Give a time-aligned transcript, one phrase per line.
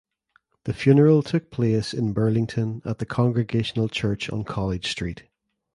[0.63, 5.25] The funeral took place in Burlington at the Congregational Church on College Street.